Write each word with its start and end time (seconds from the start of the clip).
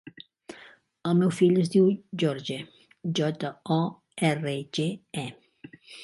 El 1.09 1.17
meu 1.17 1.33
fill 1.39 1.59
es 1.63 1.67
diu 1.75 1.91
Jorge: 2.23 2.57
jota, 3.19 3.51
o, 3.75 3.77
erra, 4.31 4.55
ge, 4.79 4.87
e. 5.25 5.75